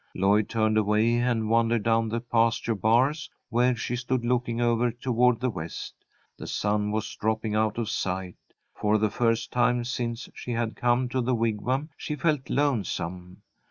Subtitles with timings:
[0.15, 4.91] Lloyd turned away and wandered down to the pasture bars, where she stood looking over
[4.91, 5.93] toward the west.
[6.39, 8.35] The sun was dropping out of sight.
[8.73, 13.43] For the first time since she had come to the Wigwam she felt lonesome.